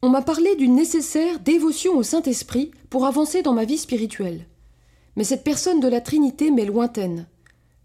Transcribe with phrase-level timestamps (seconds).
[0.00, 4.46] On m'a parlé d'une nécessaire dévotion au Saint-Esprit pour avancer dans ma vie spirituelle.
[5.16, 7.26] Mais cette personne de la Trinité m'est lointaine.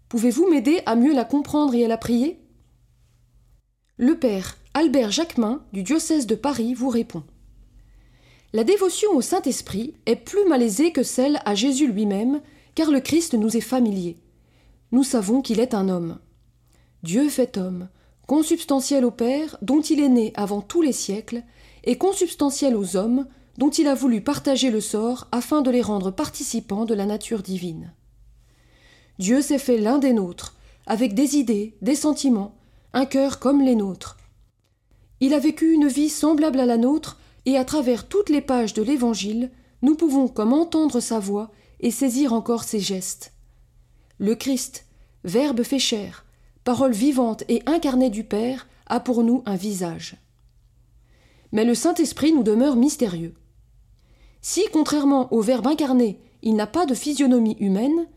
[0.08, 2.38] Pouvez-vous m'aider à mieux la comprendre et à la prier?
[3.96, 7.24] Le Père Albert Jacquemin du diocèse de Paris vous répond.
[8.52, 12.40] La dévotion au Saint-Esprit est plus malaisée que celle à Jésus lui-même,
[12.76, 14.16] car le Christ nous est familier.
[14.92, 16.18] Nous savons qu'il est un homme.
[17.02, 17.88] Dieu fait homme,
[18.28, 21.42] consubstantiel au Père, dont il est né avant tous les siècles,
[21.84, 23.26] et consubstantiel aux hommes,
[23.58, 27.42] dont il a voulu partager le sort afin de les rendre participants de la nature
[27.42, 27.92] divine.
[29.18, 32.56] Dieu s'est fait l'un des nôtres, avec des idées, des sentiments,
[32.92, 34.16] un cœur comme les nôtres.
[35.20, 38.74] Il a vécu une vie semblable à la nôtre, et à travers toutes les pages
[38.74, 39.50] de l'Évangile,
[39.82, 43.32] nous pouvons comme entendre sa voix et saisir encore ses gestes.
[44.18, 44.86] Le Christ,
[45.24, 46.24] Verbe fait chair,
[46.64, 50.16] parole vivante et incarnée du Père, a pour nous un visage.
[51.54, 53.32] Mais le Saint-Esprit nous demeure mystérieux.
[54.42, 58.08] Si, contrairement au Verbe incarné, il n'a pas de physionomie humaine,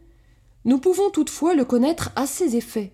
[0.66, 2.94] nous pouvons toutefois le connaître à ses effets,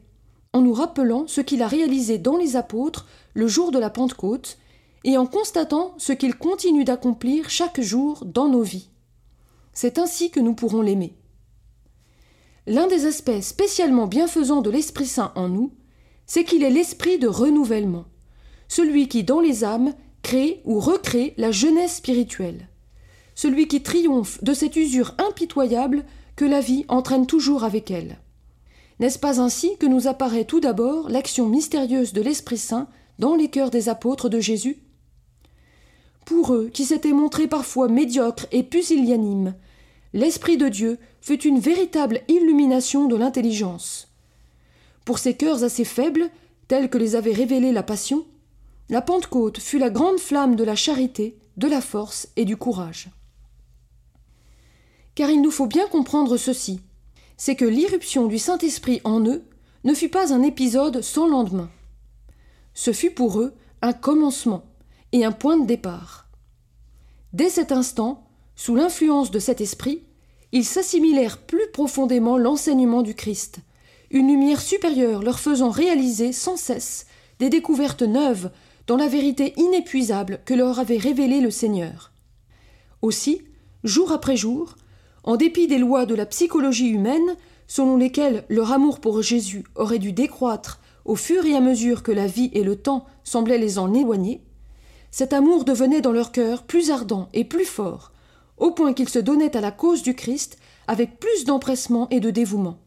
[0.52, 4.60] en nous rappelant ce qu'il a réalisé dans les apôtres le jour de la Pentecôte,
[5.06, 8.90] et en constatant ce qu'il continue d'accomplir chaque jour dans nos vies.
[9.74, 11.14] C'est ainsi que nous pourrons l'aimer.
[12.68, 15.72] L'un des aspects spécialement bienfaisants de l'Esprit Saint en nous,
[16.26, 18.06] c'est qu'il est l'esprit de renouvellement,
[18.68, 22.68] celui qui, dans les âmes, crée ou recrée la jeunesse spirituelle,
[23.36, 26.04] celui qui triomphe de cette usure impitoyable
[26.36, 28.18] que la vie entraîne toujours avec elle.
[29.00, 32.88] N'est-ce pas ainsi que nous apparaît tout d'abord l'action mystérieuse de l'Esprit Saint
[33.20, 34.78] dans les cœurs des apôtres de Jésus?
[36.26, 39.56] Pour eux, qui s'étaient montrés parfois médiocres et pusillanimes,
[40.14, 44.08] l'Esprit de Dieu fut une véritable illumination de l'intelligence.
[45.06, 46.30] Pour ces cœurs assez faibles,
[46.68, 48.26] tels que les avait révélés la Passion,
[48.90, 53.10] la Pentecôte fut la grande flamme de la charité, de la force et du courage.
[55.16, 56.82] Car il nous faut bien comprendre ceci,
[57.38, 59.44] c'est que l'irruption du Saint-Esprit en eux
[59.84, 61.70] ne fut pas un épisode sans lendemain.
[62.74, 64.64] Ce fut pour eux un commencement
[65.12, 66.28] et un point de départ.
[67.34, 70.04] Dès cet instant, sous l'influence de cet esprit,
[70.52, 73.60] ils s'assimilèrent plus profondément l'enseignement du Christ,
[74.12, 77.08] une lumière supérieure leur faisant réaliser sans cesse
[77.40, 78.52] des découvertes neuves
[78.88, 82.12] dans la vérité inépuisable que leur avait révélée le Seigneur.
[83.02, 83.42] Aussi,
[83.84, 84.76] jour après jour,
[85.24, 87.36] en dépit des lois de la psychologie humaine,
[87.68, 92.12] selon lesquelles leur amour pour Jésus aurait dû décroître au fur et à mesure que
[92.12, 94.42] la vie et le temps semblaient les en éloigner,
[95.12, 98.12] cet amour devenait dans leur cœur plus ardent et plus fort,
[98.58, 100.58] au point qu'ils se donnaient à la cause du Christ
[100.88, 102.80] avec plus d'empressement et de dévouement.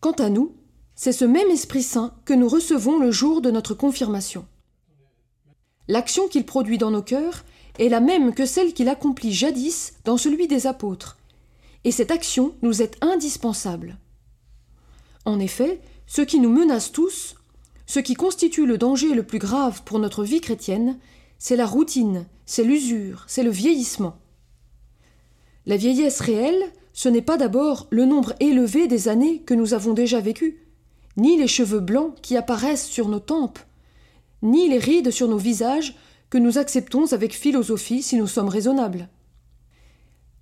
[0.00, 0.56] Quant à nous,
[1.02, 4.46] c'est ce même Esprit Saint que nous recevons le jour de notre confirmation.
[5.88, 7.44] L'action qu'il produit dans nos cœurs
[7.80, 11.18] est la même que celle qu'il accomplit jadis dans celui des apôtres,
[11.82, 13.98] et cette action nous est indispensable.
[15.24, 17.34] En effet, ce qui nous menace tous,
[17.86, 21.00] ce qui constitue le danger le plus grave pour notre vie chrétienne,
[21.36, 24.20] c'est la routine, c'est l'usure, c'est le vieillissement.
[25.66, 26.62] La vieillesse réelle,
[26.92, 30.62] ce n'est pas d'abord le nombre élevé des années que nous avons déjà vécues,
[31.16, 33.58] ni les cheveux blancs qui apparaissent sur nos tempes,
[34.42, 35.96] ni les rides sur nos visages
[36.30, 39.08] que nous acceptons avec philosophie si nous sommes raisonnables.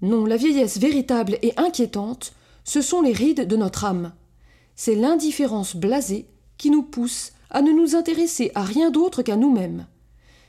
[0.02, 2.32] Non, la vieillesse véritable et inquiétante,
[2.64, 4.12] ce sont les rides de notre âme.
[4.76, 6.26] C'est l'indifférence blasée
[6.56, 9.86] qui nous pousse à ne nous intéresser à rien d'autre qu'à nous-mêmes.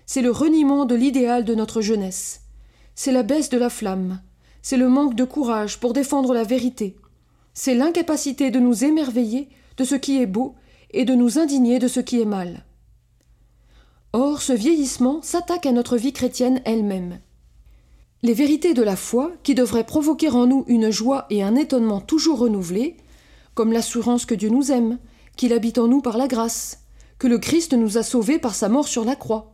[0.05, 2.41] C'est le reniement de l'idéal de notre jeunesse.
[2.95, 4.21] C'est la baisse de la flamme.
[4.61, 6.95] C'est le manque de courage pour défendre la vérité.
[7.53, 10.55] C'est l'incapacité de nous émerveiller de ce qui est beau
[10.91, 12.65] et de nous indigner de ce qui est mal.
[14.13, 17.19] Or, ce vieillissement s'attaque à notre vie chrétienne elle-même.
[18.23, 22.01] Les vérités de la foi, qui devraient provoquer en nous une joie et un étonnement
[22.01, 22.97] toujours renouvelés,
[23.55, 24.99] comme l'assurance que Dieu nous aime,
[25.37, 26.81] qu'il habite en nous par la grâce,
[27.19, 29.53] que le Christ nous a sauvés par sa mort sur la croix,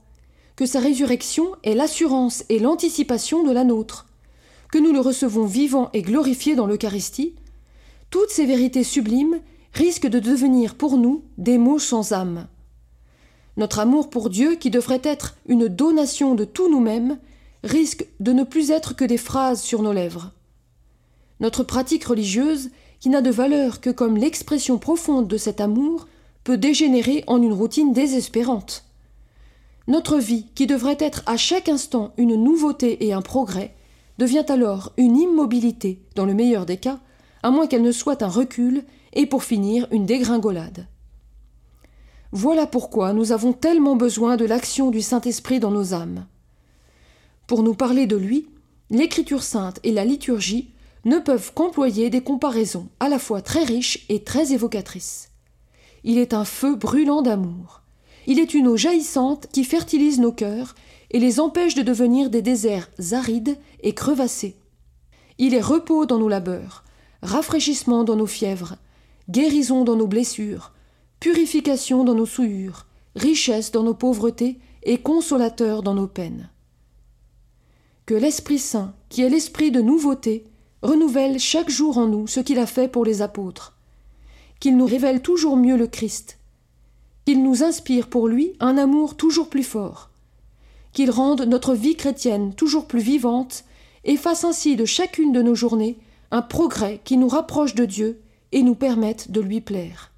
[0.56, 4.08] que sa résurrection est l'assurance et l'anticipation de la nôtre,
[4.72, 7.36] que nous le recevons vivant et glorifié dans l'Eucharistie,
[8.10, 9.40] toutes ces vérités sublimes
[9.74, 12.48] risquent de devenir pour nous des mots sans âme.
[13.58, 17.18] Notre amour pour Dieu, qui devrait être une donation de tout nous-mêmes,
[17.64, 20.32] risque de ne plus être que des phrases sur nos lèvres.
[21.40, 22.70] Notre pratique religieuse,
[23.00, 26.08] qui n'a de valeur que comme l'expression profonde de cet amour,
[26.44, 28.86] peut dégénérer en une routine désespérante.
[29.88, 33.74] Notre vie, qui devrait être à chaque instant une nouveauté et un progrès,
[34.18, 37.00] devient alors une immobilité, dans le meilleur des cas,
[37.44, 40.88] à moins qu'elle ne soit un recul et pour finir une dégringolade.
[42.32, 46.26] Voilà pourquoi nous avons tellement besoin de l'action du Saint-Esprit dans nos âmes.
[47.48, 48.50] Pour nous parler de lui,
[48.90, 50.72] l'Écriture sainte et la liturgie
[51.06, 55.30] ne peuvent qu'employer des comparaisons à la fois très riches et très évocatrices.
[56.04, 57.82] Il est un feu brûlant d'amour.
[58.28, 60.76] Il est une eau jaillissante qui fertilise nos cœurs
[61.12, 64.58] et les empêche de devenir des déserts arides et crevassés.
[65.38, 66.84] Il est repos dans nos labeurs,
[67.22, 68.76] rafraîchissement dans nos fièvres,
[69.30, 70.74] guérison dans nos blessures,
[71.20, 72.86] purification dans nos souillures,
[73.16, 76.50] richesse dans nos pauvretés et consolateur dans nos peines.
[78.06, 80.46] Que l'Esprit Saint, qui est l'esprit de nouveauté,
[80.82, 83.76] renouvelle chaque jour en nous ce qu'il a fait pour les apôtres,
[84.60, 86.40] qu'il nous révèle toujours mieux le Christ,
[87.26, 90.10] qu'il nous inspire pour lui un amour toujours plus fort,
[90.94, 93.66] qu'il rende notre vie chrétienne toujours plus vivante
[94.06, 95.98] et fasse ainsi de chacune de nos journées
[96.32, 98.22] un progrès qui nous rapproche de Dieu
[98.52, 100.12] et nous permette de lui plaire.